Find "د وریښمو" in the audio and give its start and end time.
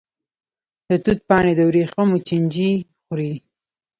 1.55-2.17